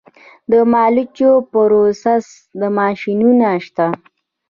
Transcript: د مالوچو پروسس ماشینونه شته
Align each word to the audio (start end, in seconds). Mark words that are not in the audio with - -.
د 0.51 0.53
مالوچو 0.71 1.31
پروسس 1.51 2.25
ماشینونه 2.77 3.49
شته 3.65 3.87